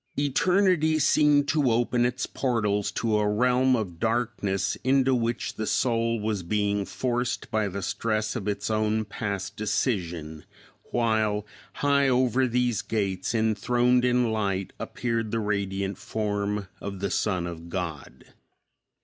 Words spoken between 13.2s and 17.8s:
enthroned in light appeared the radiant form of the Son of